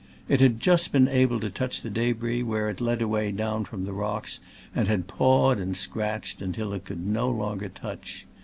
[0.27, 3.85] It had just been able to touch the debris where it led away down from
[3.85, 4.39] the rocks,
[4.73, 8.25] and had pawed and scratched until it could no longer touch.